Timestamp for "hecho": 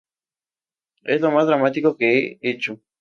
2.49-2.79